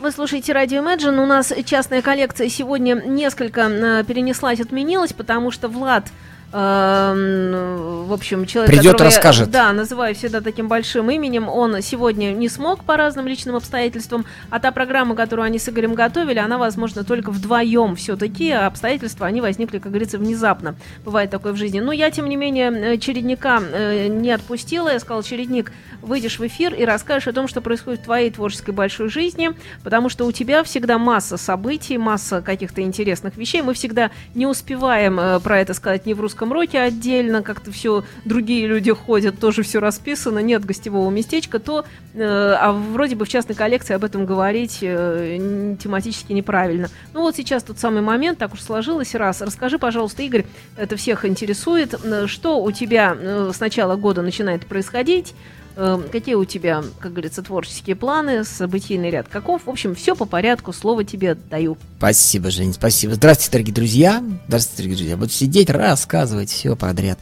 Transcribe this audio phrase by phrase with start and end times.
[0.00, 1.22] Вы слушаете радио Imagine.
[1.22, 6.10] У нас частная коллекция сегодня несколько э, перенеслась, отменилась, потому что Влад
[6.52, 9.46] в общем, человек, Придет, которого расскажет.
[9.46, 14.26] Я, да, называю всегда таким большим именем, он сегодня не смог по разным личным обстоятельствам,
[14.50, 19.26] а та программа, которую они с Игорем готовили, она, возможно, только вдвоем все-таки, а обстоятельства,
[19.26, 20.74] они возникли, как говорится, внезапно.
[21.04, 21.78] Бывает такое в жизни.
[21.78, 24.92] Но я, тем не менее, э, чередника э, не отпустила.
[24.92, 25.72] Я сказала, чередник,
[26.02, 29.50] выйдешь в эфир и расскажешь о том, что происходит в твоей творческой большой жизни,
[29.84, 33.62] потому что у тебя всегда масса событий, масса каких-то интересных вещей.
[33.62, 37.70] Мы всегда не успеваем э, про это сказать ни в русском русском роке отдельно, как-то
[37.70, 43.26] все другие люди ходят, тоже все расписано, нет гостевого местечка, то, э, а вроде бы
[43.26, 46.88] в частной коллекции об этом говорить э, тематически неправильно.
[47.12, 49.42] Ну вот сейчас тот самый момент, так уж сложилось, раз.
[49.42, 54.64] Расскажи, пожалуйста, Игорь, это всех интересует, э, что у тебя э, с начала года начинает
[54.64, 55.34] происходить,
[55.74, 59.62] какие у тебя, как говорится, творческие планы, событийный ряд каков?
[59.66, 61.76] В общем, все по порядку, слово тебе даю.
[61.98, 63.14] Спасибо, Жень, спасибо.
[63.14, 64.24] Здравствуйте, дорогие друзья.
[64.48, 65.16] Здравствуйте, дорогие друзья.
[65.16, 67.18] Буду сидеть, рассказывать все подряд.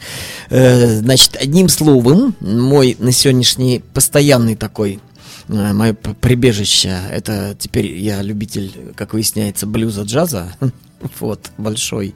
[0.50, 5.01] Э, значит, одним словом, мой на сегодняшний постоянный такой
[5.48, 10.53] э, мое прибежище, это теперь я любитель, как выясняется, блюза, джаза,
[11.20, 12.14] вот, большой,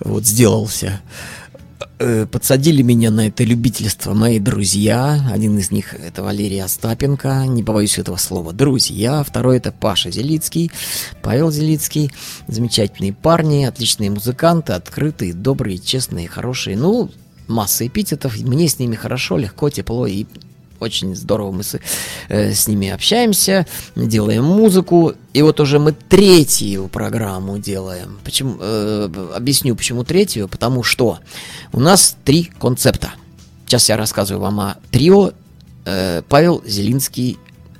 [0.00, 1.00] вот, сделался.
[2.06, 5.26] Э, подсадили меня на это любительство мои друзья.
[5.32, 9.22] Один из них это Валерий Остапенко, не побоюсь этого слова, друзья.
[9.22, 10.70] Второй это Паша Зелицкий,
[11.22, 12.12] Павел Зелицкий.
[12.46, 16.76] Замечательные парни, отличные музыканты, открытые, добрые, честные, хорошие.
[16.76, 17.10] Ну,
[17.48, 18.36] масса эпитетов.
[18.38, 20.26] Мне с ними хорошо, легко, тепло и
[20.80, 21.78] очень здорово мы с,
[22.28, 25.14] э, с ними общаемся, делаем музыку.
[25.32, 28.18] И вот уже мы третью программу делаем.
[28.24, 30.48] Почему, э, объясню, почему третью.
[30.48, 31.18] Потому что
[31.72, 33.14] у нас три концепта.
[33.66, 35.32] Сейчас я рассказываю вам о трио
[35.84, 37.38] э, Павел Зелинский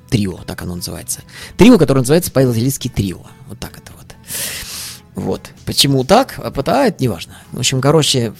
[0.09, 1.21] трио, так оно называется.
[1.57, 3.21] Трио, которое называется Павел Зелинский трио.
[3.47, 4.15] Вот так это вот.
[5.15, 5.49] Вот.
[5.65, 6.35] Почему так?
[6.37, 7.37] А а, это не важно.
[7.51, 8.33] В общем, короче,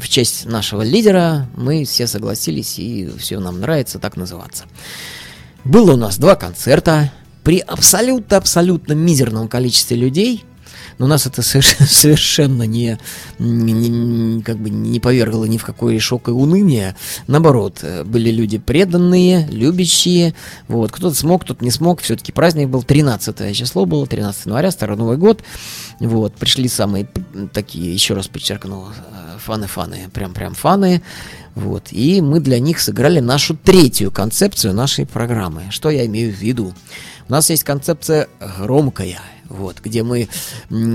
[0.00, 4.64] в честь нашего лидера мы все согласились, и все нам нравится так называться.
[5.64, 7.12] Было у нас два концерта
[7.44, 10.44] при абсолютно-абсолютно мизерном количестве людей–
[11.02, 12.96] но нас это совершенно не,
[13.40, 16.94] не, как бы не повергло ни в какой шок и уныние.
[17.26, 20.32] Наоборот, э, были люди преданные, любящие.
[20.68, 20.92] Вот.
[20.92, 22.02] Кто-то смог, кто-то не смог.
[22.02, 25.42] Все-таки праздник был 13 число было, 13 января, Старый Новый год.
[25.98, 26.34] Вот.
[26.36, 27.08] Пришли самые
[27.52, 31.02] такие, еще раз подчеркну, э, фаны-фаны, прям-прям фаны.
[31.56, 31.88] Вот.
[31.90, 35.64] И мы для них сыграли нашу третью концепцию нашей программы.
[35.70, 36.72] Что я имею в виду?
[37.28, 38.28] У нас есть концепция
[38.60, 39.18] громкая–
[39.52, 40.28] вот, где мы,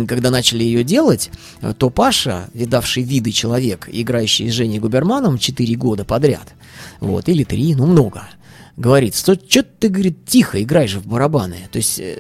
[0.08, 1.30] когда начали ее делать,
[1.78, 6.54] то Паша, видавший виды человек, играющий с Женей Губерманом 4 года подряд,
[7.00, 8.24] вот, или 3, ну много,
[8.78, 11.68] говорит, что, что ты, говорит, тихо, играй же в барабаны.
[11.72, 12.16] То есть э,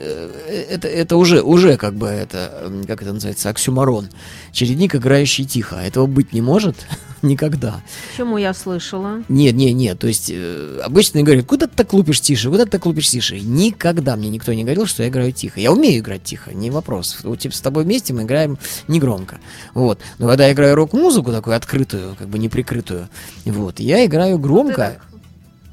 [0.48, 4.10] э, это, это уже, уже как бы это, как это называется, оксюмарон.
[4.52, 5.76] Чередник, играющий тихо.
[5.76, 6.76] Этого быть не может
[7.22, 7.84] никогда.
[8.10, 9.24] Почему я слышала?
[9.30, 10.00] Нет, нет, нет.
[10.00, 13.40] То есть э, обычно говорят, куда ты так лупишь тише, куда ты так лупишь тише.
[13.40, 15.60] Никогда мне никто не говорил, что я играю тихо.
[15.60, 17.20] Я умею играть тихо, не вопрос.
[17.24, 18.58] Вот типа с тобой вместе мы играем
[18.88, 19.38] негромко.
[19.76, 20.00] Вот.
[20.18, 23.10] Но когда я играю рок-музыку такую открытую, как бы неприкрытую,
[23.46, 25.00] вот, я играю громко.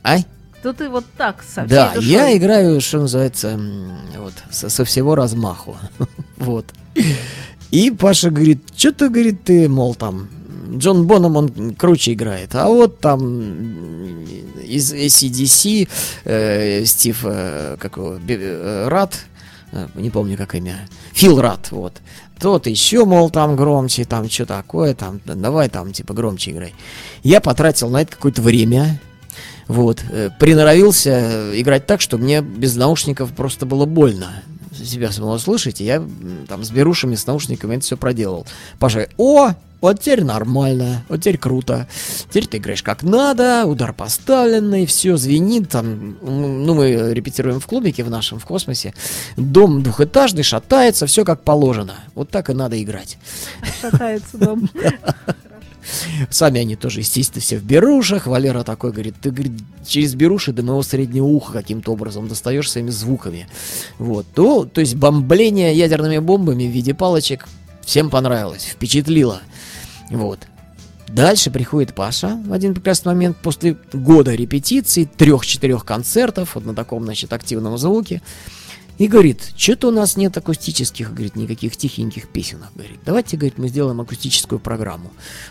[0.07, 0.27] Ай?
[0.65, 2.11] То ты вот так со Да, душой.
[2.11, 3.61] я играю, что называется,
[4.17, 5.77] вот, со, со всего размаху.
[6.39, 6.65] вот.
[7.71, 10.31] И Паша говорит, что ты, говорит, ты, мол, там,
[10.79, 14.25] Джон Боном он круче играет, а вот там
[14.65, 15.87] из ACDC
[16.25, 19.19] э, Стив, э, как его, э, Рад,
[19.73, 22.01] э, не помню, как имя, Фил Рад, вот.
[22.41, 26.75] Тот еще, мол, там громче, там что такое, там, давай там, типа, громче играй.
[27.23, 28.99] Я потратил на это какое-то время,
[29.69, 30.03] вот.
[30.11, 34.43] Э, приноровился играть так, что мне без наушников просто было больно
[34.75, 36.05] себя самого слышать, и я
[36.49, 38.47] там с берушами, с наушниками это все проделал.
[38.79, 41.87] Паша, о, вот теперь нормально, вот теперь круто.
[42.31, 45.69] Теперь ты играешь как надо, удар поставленный, все звенит.
[45.69, 48.95] Там, ну, мы репетируем в клубике в нашем, в космосе.
[49.37, 51.97] Дом двухэтажный, шатается, все как положено.
[52.15, 53.19] Вот так и надо играть.
[53.83, 54.71] Шатается дом.
[56.31, 58.27] Сами они тоже, естественно, все в берушах.
[58.27, 59.53] Валера такой говорит, ты говорит,
[59.87, 63.49] через беруши до моего среднего уха каким-то образом достаешь своими звуками.
[63.99, 64.27] Вот.
[64.35, 67.47] То, то есть бомбление ядерными бомбами в виде палочек
[67.85, 69.41] всем понравилось, впечатлило.
[70.11, 70.41] Вот.
[71.09, 77.05] Дальше приходит Паша в один прекрасный момент после года репетиций, трех-четырех концертов, вот на таком,
[77.05, 78.21] значит, активном звуке.
[78.99, 82.69] И говорит, что-то у нас нет акустических, говорит, никаких тихеньких песенок.
[82.75, 85.11] Говорит, давайте, говорит, мы сделаем акустическую программу.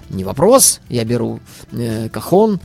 [0.09, 1.39] Не вопрос, я беру
[1.71, 2.61] э, кахон,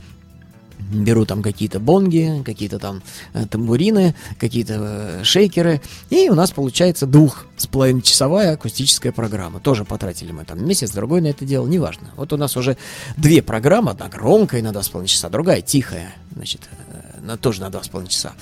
[0.91, 3.01] беру там какие-то бонги, какие-то там
[3.33, 9.59] э, тамбурины, какие-то э, шейкеры, и у нас получается двух с половиной часовая акустическая программа.
[9.59, 12.09] Тоже потратили мы там месяц, другой на это дело, неважно.
[12.15, 12.77] Вот у нас уже
[13.17, 17.61] две программы, одна громкая на два с половиной часа, другая тихая, значит, э, на, тоже
[17.61, 18.33] на два с половиной часа.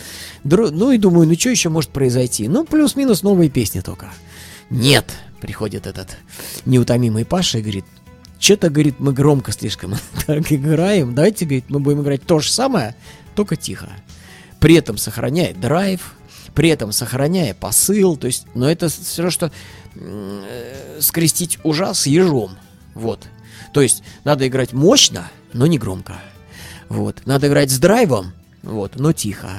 [0.44, 2.48] Дру, ну и думаю, ну что еще может произойти?
[2.48, 4.12] Ну, плюс-минус новые песни только.
[4.70, 5.06] Нет,
[5.42, 6.18] приходит этот
[6.66, 7.86] неутомимый Паша и говорит,
[8.40, 9.96] что-то, говорит, мы громко слишком
[10.26, 11.16] так играем.
[11.16, 12.96] Давайте, говорит, мы будем играть то же самое,
[13.36, 13.90] только тихо.
[14.60, 16.16] При этом сохраняя драйв,
[16.54, 18.18] при этом сохраняя посыл.
[18.18, 19.52] То есть, но это все равно, что
[19.96, 22.58] э, скрестить ужас с ежом.
[22.96, 23.28] Вот.
[23.74, 26.20] То есть, надо играть мощно, но не громко.
[26.90, 27.26] Вот.
[27.26, 29.50] Надо играть с драйвом, вот, но тихо.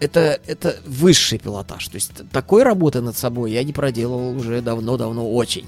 [0.00, 1.86] Это, это высший пилотаж.
[1.88, 5.66] То есть, такой работы над собой я не проделывал уже давно-давно очень.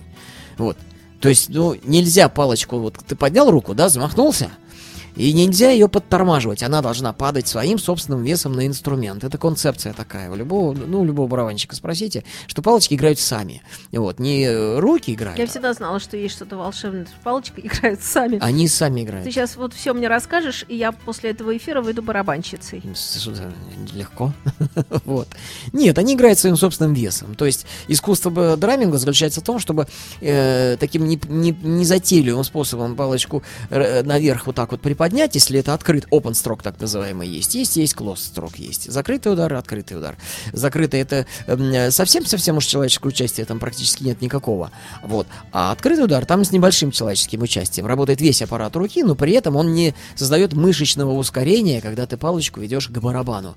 [0.59, 0.77] Вот.
[1.23, 4.51] То есть, ну, нельзя палочку, вот ты поднял руку, да, замахнулся,
[5.17, 9.25] и нельзя ее подтормаживать, она должна падать своим собственным весом на инструмент.
[9.25, 10.31] Это концепция такая.
[10.31, 13.63] У любого, ну, у любого барабанщика спросите, что палочки играют сами.
[13.93, 15.39] Вот, не руки играют.
[15.39, 17.07] Я всегда знала, что есть что-то волшебное.
[17.23, 18.39] Палочки играют сами.
[18.41, 19.25] Они сами играют.
[19.25, 22.83] Ты сейчас вот все мне расскажешь, и я после этого эфира выйду барабанщицей.
[23.93, 24.33] Легко.
[25.05, 25.29] вот.
[25.73, 27.35] Нет, они играют своим собственным весом.
[27.35, 29.87] То есть искусство драминга заключается в том, чтобы
[30.21, 35.59] э, таким незатейливым не, не способом палочку э, наверх вот так вот приподнять поднять, если
[35.59, 37.57] это открыт open stroke, так называемый, есть.
[37.57, 38.89] Есть, есть closed stroke, есть.
[38.89, 40.17] Закрытый удар, открытый удар.
[40.53, 41.27] Закрытый это
[41.91, 44.71] совсем-совсем уж человеческое участие там практически нет никакого.
[45.03, 45.27] Вот.
[45.51, 47.87] А открытый удар там с небольшим человеческим участием.
[47.87, 52.61] Работает весь аппарат руки, но при этом он не создает мышечного ускорения, когда ты палочку
[52.61, 53.57] ведешь к барабану.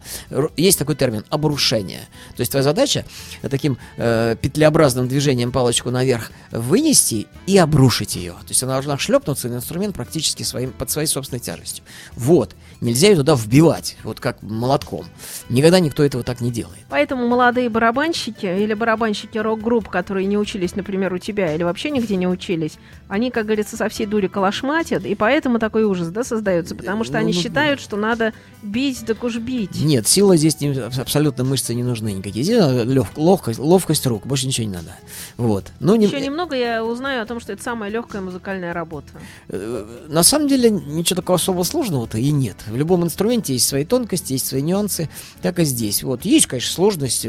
[0.57, 2.07] Есть такой термин обрушение.
[2.35, 3.05] То есть твоя задача
[3.43, 8.31] таким э, петлеобразным движением палочку наверх вынести и обрушить ее.
[8.31, 11.83] То есть она должна шлепнуться на инструмент практически своим, под своей собственной собственной тяжестью.
[12.15, 12.55] Вот.
[12.81, 15.05] Нельзя ее туда вбивать, вот как молотком.
[15.49, 16.83] Никогда никто этого так не делает.
[16.89, 22.15] Поэтому молодые барабанщики или барабанщики рок-групп, которые не учились, например, у тебя или вообще нигде
[22.17, 22.73] не учились,
[23.07, 27.13] они, как говорится, со всей дури калашматят, и поэтому такой ужас, да, создается, потому что
[27.13, 29.81] ну, они ну, считают, что надо бить, так уж бить.
[29.81, 32.43] Нет, сила здесь не, абсолютно мышцы не нужны никакие.
[32.43, 34.91] Здесь лег, ловкость, ловкость рук, больше ничего не надо.
[35.37, 35.71] Вот.
[35.79, 36.07] Но не...
[36.07, 39.07] Еще немного я узнаю о том, что это самая легкая музыкальная работа.
[39.49, 42.55] Э, на самом деле ничего такого особо сложного-то и нет.
[42.67, 45.09] В любом инструменте есть свои тонкости, есть свои нюансы,
[45.41, 46.03] так и здесь.
[46.03, 47.27] Вот есть, конечно, сложность.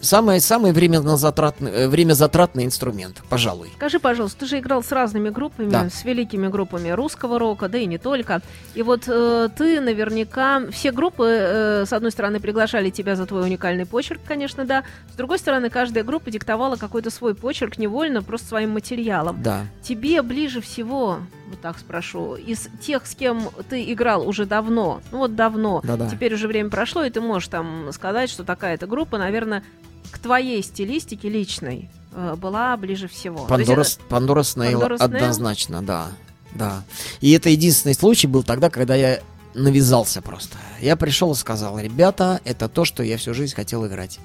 [0.00, 3.70] Самый самый время затратный, э, время затратный инструмент, пожалуй.
[3.76, 5.88] Скажи, пожалуйста, ты же играл с разными группами, да.
[5.88, 8.42] с великими группами русского рока, да и не только.
[8.74, 13.42] И вот э, ты наверняка все группы, э, с одной стороны, приглашали тебя за твой
[13.42, 14.82] уникальный почерк, конечно, да.
[15.12, 19.40] С другой стороны, каждая группа диктовала какой-то свой почерк невольно, просто своим материалом.
[19.40, 19.66] Да.
[19.82, 25.18] Тебе ближе всего вот так спрошу, из тех, с кем ты играл уже давно, ну
[25.18, 26.08] вот давно, Да-да.
[26.08, 29.64] теперь уже время прошло, и ты можешь там сказать, что такая-то группа, наверное,
[30.10, 33.44] к твоей стилистике личной э, была ближе всего.
[33.46, 36.08] Пандора, Пандора Снейл однозначно, да.
[36.54, 36.82] Да.
[37.20, 39.20] И это единственный случай был тогда, когда я
[39.54, 40.56] навязался просто.
[40.80, 44.18] Я пришел и сказал, ребята, это то, что я всю жизнь хотел играть.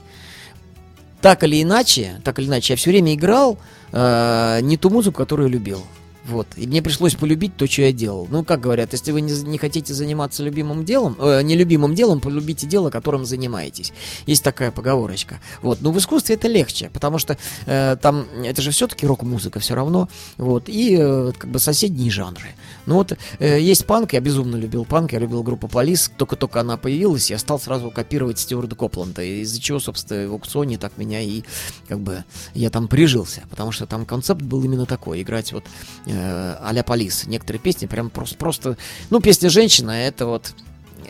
[1.22, 3.58] Так или иначе, так или иначе, я все время играл
[3.92, 5.84] э, не ту музыку, которую любил.
[6.28, 6.48] Вот.
[6.56, 8.28] И мне пришлось полюбить то, что я делал.
[8.30, 12.66] Ну, как говорят, если вы не, не хотите заниматься любимым делом, э, нелюбимым делом, полюбите
[12.68, 13.94] дело, которым занимаетесь.
[14.26, 15.40] Есть такая поговорочка.
[15.62, 15.82] Вот.
[15.82, 20.10] Но в искусстве это легче, потому что э, там это же все-таки рок-музыка все равно.
[20.38, 20.68] Вот.
[20.68, 22.56] И э, как бы соседние жанры.
[22.86, 26.12] Ну вот э, есть панк, я безумно любил панк, я любил группу Полис.
[26.18, 29.24] Только-только она появилась, я стал сразу копировать Стюарда Копланда.
[29.24, 31.44] Из-за чего, собственно, в аукционе так меня и
[31.88, 32.24] как бы
[32.54, 33.44] я там прижился.
[33.50, 35.22] Потому что там концепт был именно такой.
[35.22, 35.66] Играть вот
[36.06, 37.26] э, а-ля Полис.
[37.26, 38.78] Некоторые песни прям просто, просто...
[39.10, 40.54] Ну, песня «Женщина»— это вот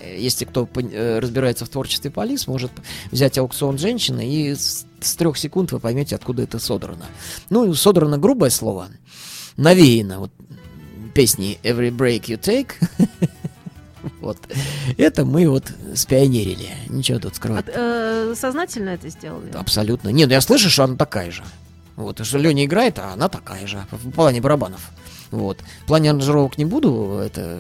[0.02, 2.72] э, если кто э, разбирается в творчестве Полис, может
[3.12, 7.06] взять аукцион женщины, и с, с трех секунд вы поймете, откуда это содрано.
[7.50, 8.88] Ну, содрано грубое слово,
[9.58, 10.32] навеяно вот
[11.16, 12.74] песни Every Break You Take.
[14.22, 14.38] вот.
[14.98, 16.70] Это мы вот спионерили.
[16.90, 17.66] Ничего тут скрывать.
[17.70, 19.50] А, э, сознательно это сделали?
[19.54, 20.10] Абсолютно.
[20.10, 21.44] Нет, ну я слышу, что она такая же.
[21.96, 24.92] Вот, что Леня играет, а она такая же, в плане барабанов.
[25.36, 25.60] Вот.
[25.84, 27.60] В плане аранжировок не буду, это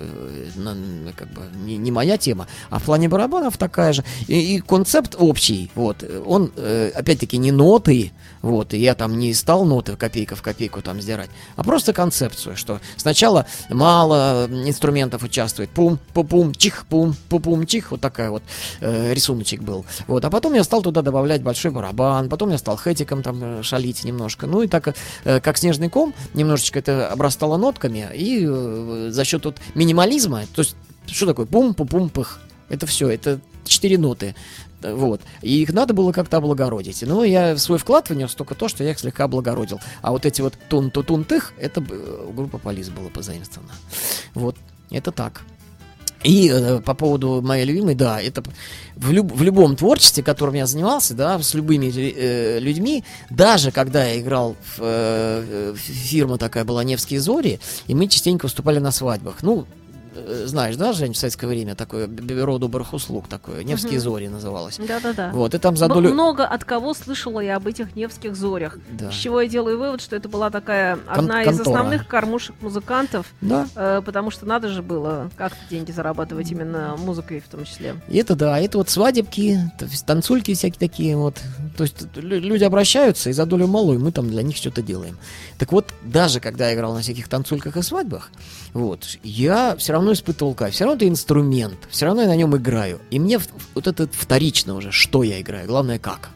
[1.17, 4.03] как бы не, не моя тема, а в плане барабанов такая же.
[4.27, 9.34] И, и концепт общий, вот, он, э, опять-таки, не ноты, вот, и я там не
[9.34, 15.70] стал ноты копейка в копейку там сдирать, а просто концепцию, что сначала мало инструментов участвует,
[15.70, 18.44] пум, пум, чих, пум, пум, чих, вот такая вот
[18.79, 19.86] э, рисуночек был.
[20.08, 23.63] Вот, а потом я стал туда добавлять большой барабан, потом я стал хэтиком там э,
[23.63, 29.10] шалить немножко, ну и так, э, как снежный ком, немножечко это обрастало нотками, и э,
[29.12, 30.75] за счет вот минимализма, то есть
[31.07, 31.45] Что такое?
[31.45, 32.39] Пум-пум-пум-пых.
[32.69, 34.36] Это все, это четыре ноты.
[34.81, 35.22] Вот.
[35.41, 37.03] И их надо было как-то облагородить.
[37.03, 39.79] Но я свой вклад внес только то, что я их слегка облагородил.
[40.01, 43.74] А вот эти вот тун ту тун тых это у группы Полис было позаимствовано.
[44.34, 44.55] Вот.
[44.91, 45.41] Это так.
[46.25, 48.44] И э, по поводу моей любимой, да, это
[48.96, 54.05] в, люб, в любом творчестве, которым я занимался, да, с любыми э, людьми, даже когда
[54.05, 59.44] я играл в э, фирма такая была Невские зори, и мы частенько выступали на свадьбах.
[59.44, 59.67] Ну,
[60.45, 64.01] знаешь, да, Жень, в советское время такое бюро добрых услуг такое, Невские угу.
[64.01, 64.77] зори называлось.
[64.77, 65.31] Да-да-да.
[65.34, 66.13] Вот, и там за долю...
[66.13, 68.77] Много от кого слышала я об этих Невских зорях.
[68.91, 69.12] Да.
[69.12, 73.27] С чего я делаю вывод, что это была такая одна Кон- из основных кормушек музыкантов.
[73.41, 73.67] Да.
[73.75, 77.95] Э, потому что надо же было как-то деньги зарабатывать именно музыкой в том числе.
[78.07, 79.60] И это да, это вот свадебки,
[80.05, 81.36] танцульки всякие такие вот.
[81.77, 85.17] То есть люди обращаются, и за долю малую мы там для них что-то делаем.
[85.57, 88.29] Так вот, даже когда я играл на всяких танцульках и свадьбах,
[88.74, 90.74] вот, я все равно испытывал кайф.
[90.74, 93.00] Все равно это инструмент, все равно я на нем играю.
[93.12, 93.39] И мне
[93.74, 96.29] вот это вторично уже, что я играю, главное как.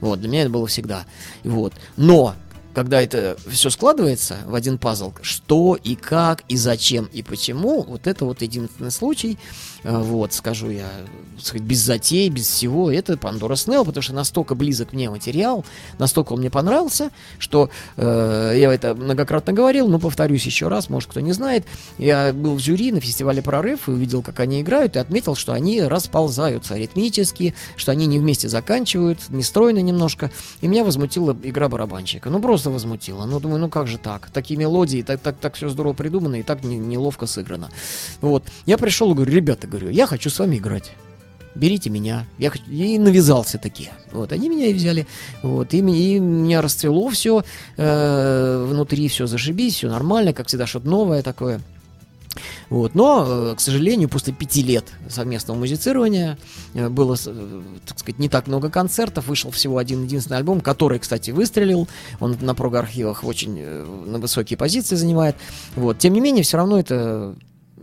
[0.00, 1.06] Вот, для меня это было всегда.
[1.44, 1.72] Вот.
[1.96, 2.34] Но
[2.74, 8.06] когда это все складывается в один пазл, что и как, и зачем, и почему, вот
[8.06, 9.38] это вот единственный случай,
[9.84, 10.88] вот, скажу я,
[11.38, 15.64] сказать, без затей, без всего, это Пандора Снелл, потому что настолько близок мне материал,
[15.98, 21.10] настолько он мне понравился, что э, я это многократно говорил, но повторюсь еще раз, может
[21.10, 21.64] кто не знает,
[21.96, 25.52] я был в жюри на фестивале «Прорыв» и увидел, как они играют, и отметил, что
[25.52, 30.30] они расползаются ритмически, что они не вместе заканчивают, нестройно немножко,
[30.60, 32.30] и меня возмутила игра барабанщика.
[32.30, 33.26] Ну, просто возмутило.
[33.26, 34.30] Ну, думаю, ну как же так?
[34.30, 37.70] Такие мелодии, так, так, так все здорово придумано и так не, неловко сыграно.
[38.20, 38.44] Вот.
[38.66, 40.92] Я пришел и говорю, ребята, говорю, я хочу с вами играть
[41.58, 42.26] берите меня.
[42.38, 42.64] Я хочу...
[42.70, 43.90] и навязался таки.
[44.12, 45.06] Вот, они меня и взяли.
[45.42, 47.44] Вот, и, и меня расцвело все
[47.76, 51.60] э, внутри, все зашибись, все нормально, как всегда, что-то новое такое.
[52.70, 52.94] Вот.
[52.94, 56.38] Но, э, к сожалению, после пяти лет совместного музицирования
[56.74, 59.26] э, было, э, так сказать, не так много концертов.
[59.26, 61.88] Вышел всего один единственный альбом, который, кстати, выстрелил.
[62.20, 65.36] Он на прог-архивах очень на высокие позиции занимает.
[65.74, 65.98] Вот.
[65.98, 67.34] Тем не менее, все равно это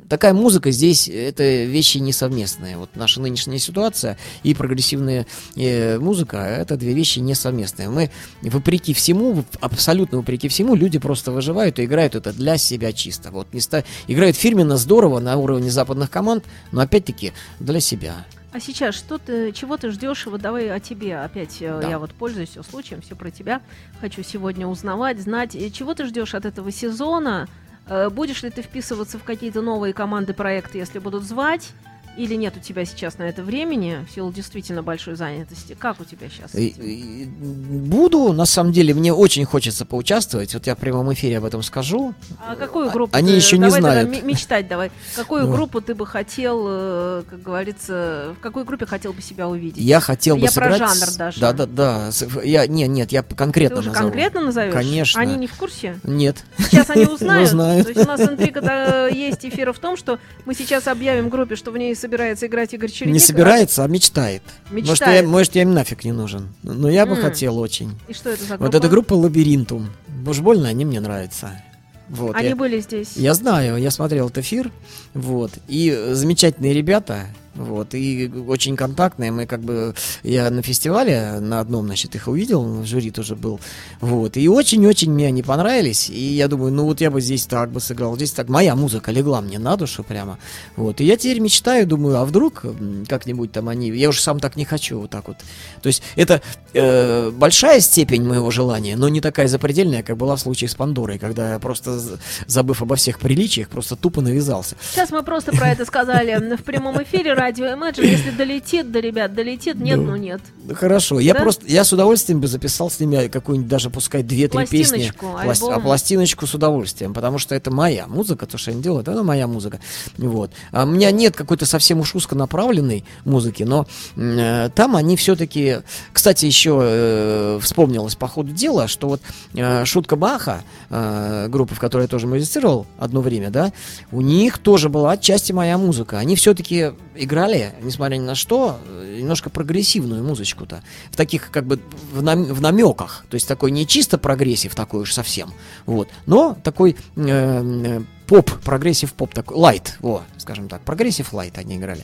[0.10, 2.78] такая музыка здесь, это вещи не совместные.
[2.78, 7.90] Вот наша нынешняя ситуация и прогрессивная э, музыка, это две вещи не совместные.
[7.90, 13.32] Мы, вопреки всему, абсолютно вопреки всему, люди просто выживают и играют это для себя чисто.
[13.32, 13.84] Вот не ста...
[14.08, 18.26] Играют фирменно здорово на уровне западных команд, но опять-таки для себя.
[18.56, 20.26] А сейчас что ты, чего ты ждешь?
[20.28, 21.58] Вот давай о тебе опять.
[21.60, 21.90] Э, да.
[21.90, 23.62] Я вот пользуюсь случаем, все про тебя.
[24.00, 27.50] Хочу сегодня узнавать, знать, э, чего ты ждешь от этого сезона.
[27.88, 31.72] Э, будешь ли ты вписываться в какие-то новые команды проекты, если будут звать?
[32.18, 35.76] Или нет у тебя сейчас на это времени, в силу действительно большой занятости?
[35.78, 36.52] Как у тебя сейчас?
[36.54, 40.54] Буду, на самом деле, мне очень хочется поучаствовать.
[40.54, 42.14] Вот я в прямом эфире об этом скажу.
[42.40, 43.16] А какую группу?
[43.16, 44.24] Они ты, еще не знают.
[44.24, 44.92] мечтать давай.
[45.16, 49.84] Какую группу ты бы хотел, э, как говорится, в какой группе хотел бы себя увидеть?
[49.84, 50.78] Я хотел бы я сыграть...
[50.78, 51.40] про жанр даже.
[51.40, 52.10] Да, да, да.
[52.44, 54.10] Я, нет, нет, я конкретно Ты уже назову.
[54.10, 54.74] конкретно назовешь?
[54.74, 55.22] Конечно.
[55.22, 56.00] Они не в курсе?
[56.04, 56.44] Нет.
[56.58, 57.50] Сейчас они узнают.
[57.50, 57.84] узнают.
[57.88, 61.72] То есть у нас интрига есть эфира в том, что мы сейчас объявим группе, что
[61.72, 63.14] в ней собирается играть Игорь Чередник.
[63.14, 64.44] Не собирается, а мечтает.
[64.70, 64.88] мечтает.
[64.88, 66.54] Может, я, может, я им нафиг не нужен.
[66.64, 67.22] Но я бы mm.
[67.22, 68.00] хотел очень.
[68.08, 68.66] И что это за группа?
[68.66, 69.90] Вот эта группа Лабиринтум.
[70.26, 71.62] Уж больно они мне нравятся.
[72.08, 73.14] Вот, они я, были здесь.
[73.16, 74.72] Я знаю, я смотрел этот эфир.
[75.16, 75.52] Вот.
[75.68, 77.26] И замечательные ребята.
[77.56, 79.32] Вот, и очень контактные.
[79.32, 83.60] Мы как бы, я на фестивале на одном, значит, их увидел, в жюри тоже был.
[84.02, 86.10] Вот, и очень-очень мне они понравились.
[86.10, 88.50] И я думаю, ну вот я бы здесь так бы сыграл, здесь так.
[88.50, 90.38] Моя музыка легла мне на душу прямо.
[90.76, 92.64] Вот, и я теперь мечтаю, думаю, а вдруг
[93.08, 93.90] как-нибудь там они...
[93.90, 95.38] Я уже сам так не хочу, вот так вот.
[95.82, 96.42] То есть это
[96.74, 101.20] э, большая степень моего желания, но не такая запредельная, как была в случае с Пандорой,
[101.20, 102.00] когда я просто,
[102.48, 104.76] забыв обо всех приличиях, просто тупо навязался.
[104.92, 109.36] Сейчас мы просто про это сказали в прямом эфире радио Imagine, если долетит до ребят,
[109.36, 110.42] долетит, нет, ну, ну нет.
[110.74, 115.12] Хорошо, я просто, я с удовольствием бы записал с ними какую-нибудь даже, пускай, две-три песни.
[115.20, 119.22] Пластиночку, А пластиночку с удовольствием, потому что это моя музыка, то, что они делают, это
[119.22, 119.80] моя музыка.
[120.18, 120.52] Вот.
[120.72, 123.86] А у меня нет какой-то совсем уж узконаправленной музыки, но
[124.16, 125.82] э, там они все-таки...
[126.12, 129.22] Кстати, еще э, вспомнилось по ходу дела, что вот
[129.54, 133.72] э, Шутка Баха, э, группа, в которой я тоже музицировал одно время, да,
[134.12, 136.18] у них тоже была отчасти моя музыка.
[136.18, 137.35] Они все-таки играли,
[137.82, 138.80] несмотря ни на что,
[139.18, 140.84] немножко прогрессивную музычку-то.
[141.12, 141.80] В таких, как бы,
[142.12, 143.26] в, нам, в намеках.
[143.30, 145.54] То есть такой не чисто progressive такой уж совсем.
[145.86, 146.10] Вот.
[146.26, 150.82] Но такой э, поп, progressive поп такой, light, во, скажем так.
[150.82, 152.02] Progressive light они играли.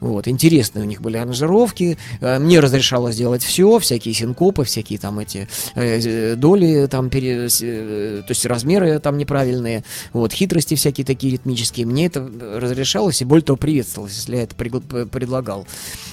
[0.00, 1.96] Вот, интересные у них были аранжировки.
[2.20, 5.46] Э, мне разрешалось делать все, всякие синкопы, всякие там эти
[5.76, 11.86] э, доли, там, пере, э, то есть размеры там неправильные, вот, хитрости всякие такие ритмические.
[11.86, 15.64] Мне это разрешалось и более того приветствовалось, если я это предлагал.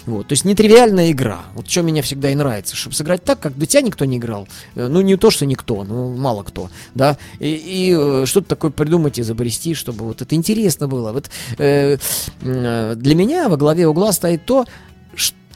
[0.05, 1.41] Вот, то есть нетривиальная игра.
[1.55, 4.47] Вот что меня всегда и нравится, чтобы сыграть так, как до тебя никто не играл.
[4.75, 7.17] Ну, не то, что никто, ну, мало кто, да.
[7.39, 11.11] И, и что-то такое придумать, изобрести, чтобы вот это интересно было.
[11.11, 11.70] Вот э,
[12.41, 14.65] э, для меня во главе угла стоит то,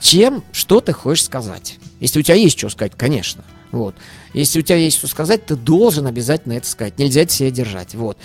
[0.01, 1.77] чем, что ты хочешь сказать.
[1.99, 3.43] Если у тебя есть что сказать, конечно.
[3.71, 3.95] Вот.
[4.33, 6.97] Если у тебя есть что сказать, ты должен обязательно это сказать.
[6.99, 7.95] Нельзя это себе держать.
[7.95, 8.17] Вот.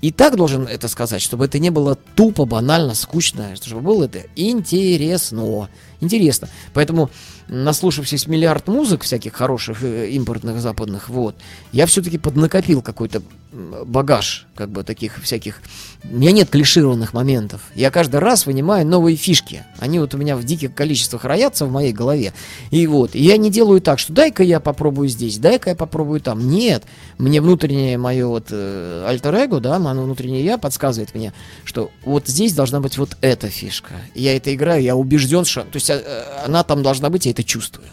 [0.00, 4.22] И так должен это сказать, чтобы это не было тупо, банально, скучно, чтобы было это
[4.36, 5.68] интересно.
[6.00, 6.48] Интересно.
[6.74, 7.10] Поэтому
[7.48, 11.34] наслушавшись миллиард музык всяких хороших э, импортных западных, вот,
[11.72, 15.60] я все-таки поднакопил какой-то багаж, как бы таких всяких.
[16.04, 17.62] У меня нет клишированных моментов.
[17.74, 19.64] Я каждый раз вынимаю новые фишки.
[19.78, 22.34] Они вот у меня в диких количествах роятся в моей голове.
[22.70, 26.50] И вот, я не делаю так, что дай-ка я попробую здесь, дай-ка я попробую там.
[26.50, 26.84] Нет,
[27.16, 31.32] мне внутреннее мое вот э, альтер-эго, да, мое внутреннее я подсказывает мне,
[31.64, 33.94] что вот здесь должна быть вот эта фишка.
[34.14, 37.44] Я это играю, я убежден, что, то есть э, она там должна быть, я это
[37.44, 37.88] чувствую.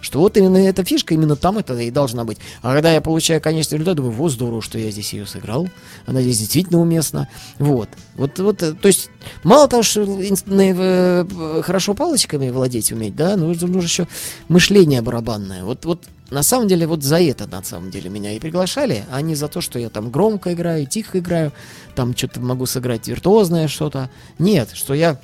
[0.00, 2.38] Что вот именно эта фишка, именно там это и должна быть.
[2.62, 5.68] А когда я получаю конечный результат, думаю, вот здорово, что я здесь ее сыграл.
[6.06, 7.28] Она здесь действительно уместна.
[7.58, 7.88] Вот.
[8.16, 9.10] Вот, вот, э, то есть,
[9.42, 11.24] мало того, что э,
[11.62, 14.08] хорошо палочками владеть уметь, да, нужно, нужно еще
[14.48, 15.64] мышление барабанное.
[15.64, 19.20] Вот, вот на самом деле вот за это на самом деле меня и приглашали, а
[19.20, 21.52] не за то, что я там громко играю, тихо играю,
[21.94, 24.10] там что-то могу сыграть виртуозное что-то.
[24.38, 25.20] Нет, что я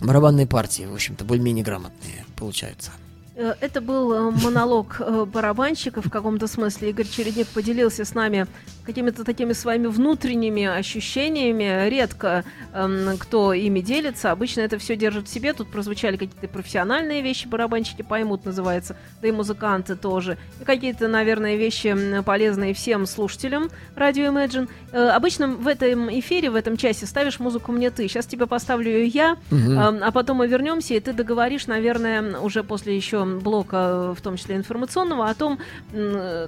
[0.00, 2.92] барабанные партии, в общем-то, более-менее грамотные получаются.
[3.40, 6.90] Э, это был э, монолог э, барабанщика в каком-то смысле.
[6.90, 8.46] Игорь Чередник поделился с нами
[8.84, 11.88] какими-то такими своими внутренними ощущениями.
[11.88, 14.30] Редко эм, кто ими делится.
[14.30, 15.52] Обычно это все держит в себе.
[15.52, 18.96] Тут прозвучали какие-то профессиональные вещи, барабанщики поймут, называется.
[19.22, 20.38] Да и музыканты тоже.
[20.60, 24.68] И какие-то, наверное, вещи полезные всем слушателям радио Imagine.
[24.92, 28.08] Э, обычно в этом эфире, в этом часе ставишь музыку мне ты.
[28.08, 29.58] Сейчас тебе поставлю ее я, угу.
[29.58, 34.36] э, а потом мы вернемся, и ты договоришь, наверное, уже после еще блока, в том
[34.36, 35.58] числе информационного, о том,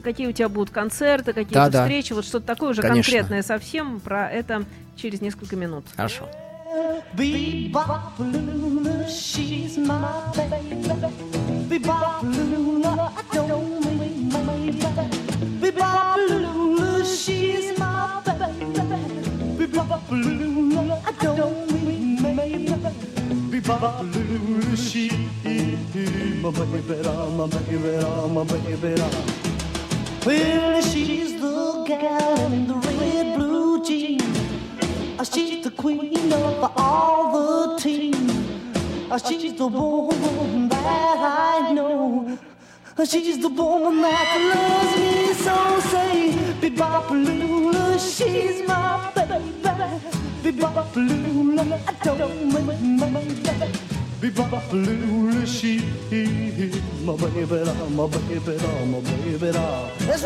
[0.03, 2.13] какие у тебя будут концерты, какие-то да, встречи.
[2.23, 3.03] Вот что-то такое уже Конечно.
[3.03, 5.85] конкретное совсем про это через несколько минут.
[5.97, 6.29] Хорошо.
[24.75, 25.11] She,
[26.41, 26.95] my baby,
[27.37, 27.91] my baby,
[28.33, 29.03] my baby,
[30.25, 31.32] Well, she's
[32.01, 34.23] gal in the red blue jeans.
[35.33, 38.29] She's the queen of all the team.
[39.27, 42.39] She's the woman that I know.
[43.05, 45.57] She's the woman that loves me so.
[45.91, 49.39] Say, Bebopalula, she's my baby.
[50.43, 53.69] Bebopalula, I don't mind my baby.
[54.21, 55.73] Bebopalula, she,
[57.05, 57.59] my baby,
[57.97, 58.55] my baby,
[58.87, 59.51] my baby.
[60.07, 60.25] Let's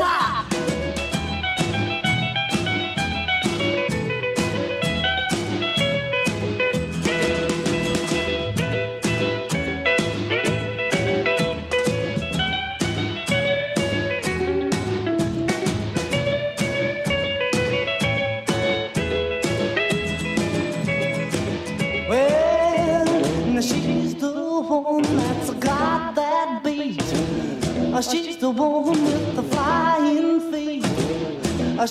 [27.97, 28.13] rock!
[28.13, 30.85] She's the one with the flying feet.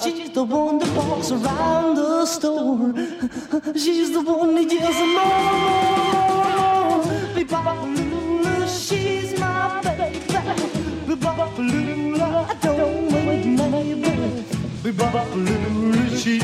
[0.01, 2.93] She's the one that walks around the store.
[3.75, 7.01] She's the one that yells more.
[7.35, 10.19] Bebopalula, she's my baby.
[11.07, 14.43] Bebopalula, I don't wait, my baby.
[14.83, 16.43] Bebopalula, she's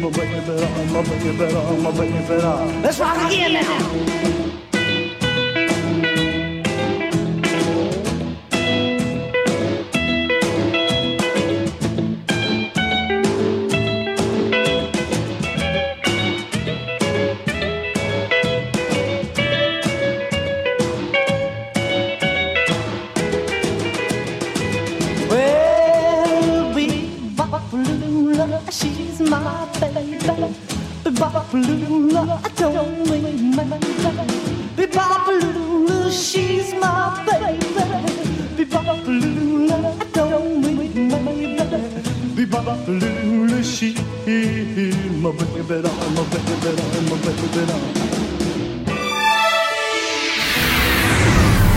[0.00, 0.44] my baby,
[0.92, 1.32] my baby,
[1.82, 2.34] my baby.
[2.82, 4.39] Let's rock again now.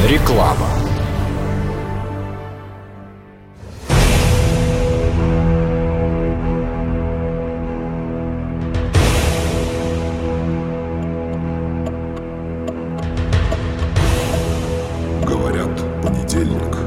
[0.08, 0.68] Реклама.
[15.26, 15.70] Говорят,
[16.02, 16.78] понедельник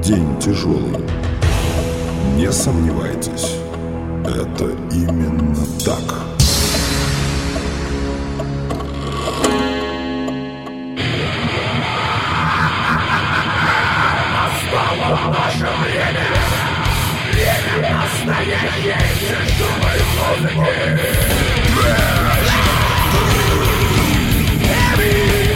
[0.02, 1.04] –день тяжелый.
[2.36, 3.56] Не сомневайтесь,
[4.24, 5.23] это имя
[5.84, 5.98] так.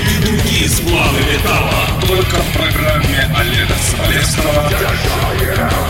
[0.05, 5.88] и другие сплавы металла только в программе Олега Соболевского каждый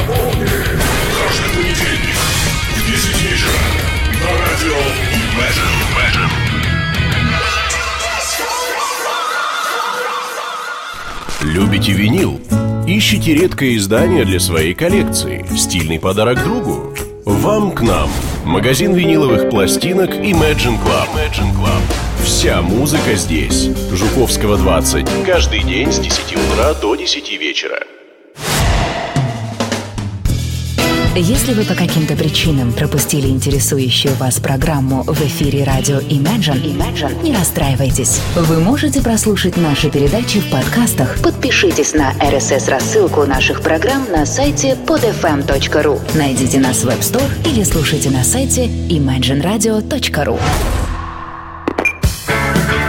[11.49, 12.39] Любите винил?
[12.87, 16.95] Ищите редкое издание для своей коллекции, стильный подарок другу?
[17.25, 18.11] Вам к нам.
[18.45, 21.09] Магазин виниловых пластинок Imagine Club.
[21.15, 21.81] Imagine Club.
[22.23, 23.71] Вся музыка здесь.
[23.91, 25.07] Жуковского 20.
[25.25, 27.83] Каждый день с 10 утра до 10 вечера.
[31.21, 37.35] Если вы по каким-то причинам пропустили интересующую вас программу в эфире радио Imagine, Imagine, не
[37.35, 38.21] расстраивайтесь.
[38.37, 41.21] Вы можете прослушать наши передачи в подкастах.
[41.21, 46.01] Подпишитесь на RSS-рассылку наших программ на сайте podfm.ru.
[46.17, 50.41] Найдите нас в App Store или слушайте на сайте imagineradio.ru.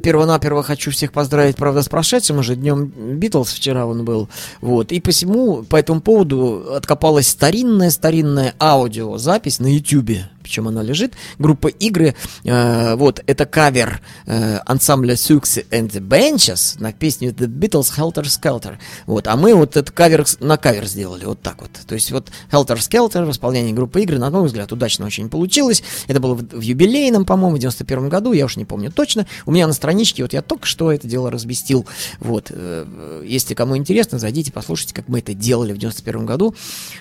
[0.03, 2.85] Первонаперво хочу всех поздравить, правда, с прошедшим уже днем
[3.17, 4.29] Битлз вчера он был.
[4.61, 4.91] Вот.
[4.91, 10.29] И посему, по этому поводу откопалась старинная-старинная аудиозапись на Ютубе.
[10.51, 11.13] Причем она лежит.
[11.39, 12.13] Группа игры.
[12.43, 18.23] э, вот, это кавер э, ансамбля Sux and the Benches на песню The Beatles Helter
[18.23, 18.75] Skelter.
[19.05, 19.29] Вот.
[19.29, 21.23] А мы вот этот кавер на кавер сделали.
[21.23, 21.71] Вот так вот.
[21.87, 25.83] То есть вот Helter Skelter в исполнении группы игры, на мой взгляд, удачно очень получилось.
[26.07, 29.27] Это было в, в юбилейном, по-моему, в 91 году, я уж не помню точно.
[29.45, 31.87] У меня на страничке, вот я только что это дело разместил.
[32.19, 32.47] Вот.
[32.49, 36.53] э, Если кому интересно, зайдите, послушайте, как мы это делали в 91 году.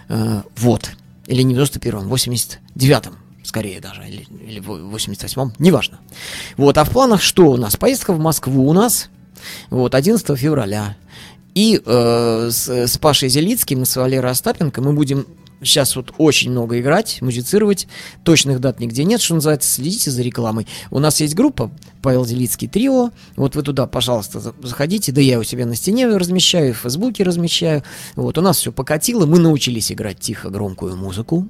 [0.09, 0.91] Э, Вот.
[1.27, 6.01] Или не в 91-м, в 89-м скорее даже, или, или в 88-м, неважно.
[6.57, 7.77] Вот, а в планах что у нас?
[7.77, 9.11] Поездка в Москву у нас,
[9.71, 10.97] вот, 11 февраля.
[11.55, 15.27] И э, с, с Пашей Зелицким и с Валерой Остапенко мы будем
[15.63, 17.87] сейчас вот очень много играть, музицировать.
[18.25, 20.67] Точных дат нигде нет, что называется, следите за рекламой.
[20.91, 21.71] У нас есть группа
[22.03, 23.11] Павел Зелицкий трио.
[23.37, 25.13] Вот вы туда, пожалуйста, за- заходите.
[25.13, 27.83] Да я у себя на стене размещаю, в Фейсбуке размещаю.
[28.17, 29.27] Вот, у нас все покатило.
[29.27, 31.49] Мы научились играть тихо громкую музыку.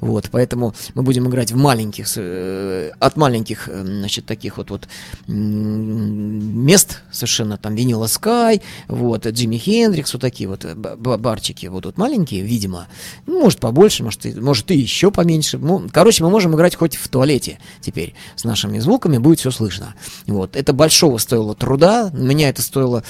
[0.00, 4.88] Вот, поэтому мы будем играть в маленьких, э, от маленьких, э, значит, таких вот, вот
[5.26, 11.66] мест совершенно, там, Винила Скай, вот, Джимми Хендрикс, вот такие вот э, ба- ба- барчики,
[11.66, 12.86] вот тут маленькие, видимо,
[13.26, 16.96] ну, может, побольше, может, и, может, и еще поменьше, ну, короче, мы можем играть хоть
[16.96, 19.94] в туалете теперь с нашими звуками, будет все слышно,
[20.26, 23.04] вот, это большого стоило труда, меня это стоило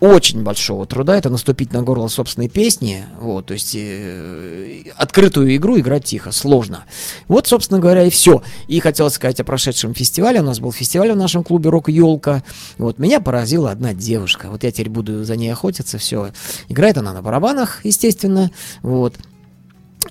[0.00, 5.78] очень большого труда это наступить на горло собственной песни, вот, то есть э, открытую игру
[5.78, 6.84] играть тихо, сложно.
[7.28, 8.42] Вот, собственно говоря, и все.
[8.66, 10.40] И хотел сказать о прошедшем фестивале.
[10.40, 12.42] У нас был фестиваль в нашем клубе Рок Елка.
[12.78, 14.48] Вот меня поразила одна девушка.
[14.50, 15.98] Вот я теперь буду за ней охотиться.
[15.98, 16.30] Все.
[16.68, 18.50] Играет она на барабанах, естественно.
[18.82, 19.16] Вот.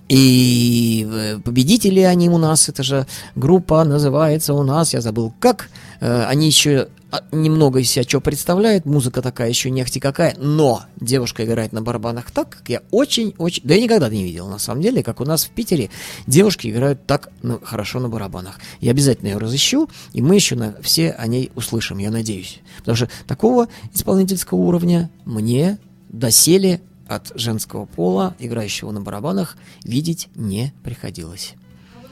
[0.07, 5.69] И э, победители они у нас, это же группа называется у нас, я забыл как.
[5.99, 6.89] Э, Они еще
[7.31, 11.81] немного из себя что представляют, музыка такая еще не ахти какая, но девушка играет на
[11.81, 15.25] барабанах так, как я очень-очень, да я никогда не видел на самом деле, как у
[15.25, 15.89] нас в Питере
[16.27, 18.59] девушки играют так ну, хорошо на барабанах.
[18.79, 22.59] Я обязательно ее разыщу, и мы еще на, все о ней услышим, я надеюсь.
[22.77, 30.73] Потому что такого исполнительского уровня мне доселе от женского пола, играющего на барабанах, видеть не
[30.83, 31.55] приходилось.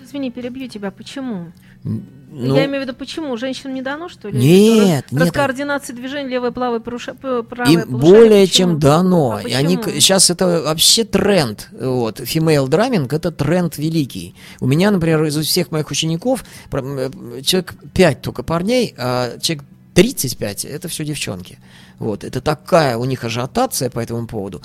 [0.07, 0.89] Извини, перебью тебя.
[0.91, 1.51] Почему?
[1.83, 3.35] Ну, Я имею в виду, почему?
[3.37, 4.37] Женщинам не дано, что ли?
[4.37, 5.21] Нет, нет.
[5.21, 7.13] Раскоординация движений, левое плавое поруша...
[7.13, 8.69] правое Им полушарие, более почему?
[8.71, 9.39] чем дано.
[9.43, 11.69] А И они сейчас это вообще тренд.
[11.71, 12.19] Вот.
[12.19, 14.33] Female drumming это тренд великий.
[14.59, 20.65] У меня, например, из всех моих учеников м, человек 5 только парней, а человек 35
[20.65, 21.57] это все девчонки.
[21.99, 22.23] Вот.
[22.23, 24.61] Это такая у них ажиотация по этому поводу.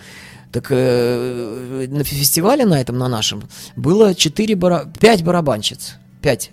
[0.52, 3.42] Так э, на фестивале на этом, на нашем,
[3.74, 4.92] было 4 бара...
[5.00, 5.94] 5 барабанщиц.
[6.20, 6.50] 5.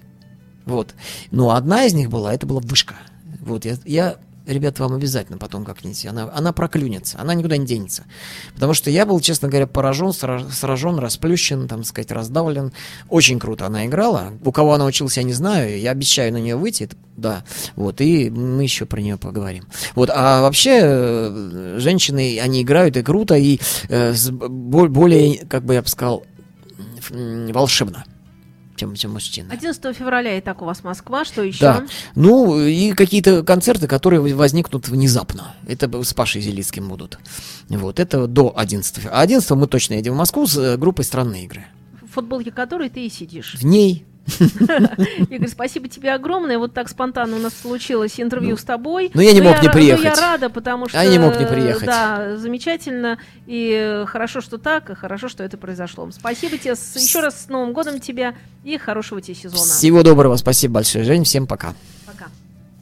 [0.65, 0.95] Вот.
[1.31, 2.95] Но одна из них была, это была вышка.
[3.41, 4.15] Вот, я, я
[4.49, 8.03] ребята, вам обязательно потом как-нибудь, она, она проклюнется, она никуда не денется.
[8.53, 12.73] Потому что я был, честно говоря, поражен, сра- сражен, расплющен, там сказать, раздавлен.
[13.09, 14.33] Очень круто она играла.
[14.43, 15.79] У кого она училась, я не знаю.
[15.79, 17.43] Я обещаю на нее выйти, да.
[17.75, 19.65] Вот, и мы еще про нее поговорим.
[19.95, 23.59] Вот, а вообще, э, женщины, они играют и круто, и
[23.89, 26.23] э, более, как бы я бы сказал,
[27.09, 28.05] волшебно,
[28.79, 29.51] чем, чем мужчины.
[29.51, 31.59] 11 февраля и так у вас Москва, что еще?
[31.59, 31.85] Да.
[32.15, 35.53] Ну, и какие-то концерты, которые возникнут внезапно.
[35.67, 37.19] Это с Пашей Зелицким будут.
[37.67, 39.05] Вот, это до 11.
[39.11, 41.65] А 11 мы точно едем в Москву с э, группой «Странные игры».
[42.01, 43.55] В футболке которой ты и сидишь.
[43.55, 44.05] В ней
[45.29, 46.57] Игорь, спасибо тебе огромное.
[46.57, 49.11] Вот так спонтанно у нас случилось интервью с тобой.
[49.13, 50.03] ну, я не Но мог не приехать.
[50.03, 51.01] но я рада, потому что...
[51.01, 51.85] Я не мог не приехать.
[51.85, 53.17] Да, замечательно.
[53.47, 56.09] И хорошо, что так, и хорошо, что это произошло.
[56.11, 56.71] Спасибо тебе.
[56.71, 59.61] Еще раз с Новым годом тебя и хорошего тебе сезона.
[59.61, 60.35] всего доброго.
[60.37, 61.23] Спасибо большое, Жень.
[61.23, 61.73] Всем пока.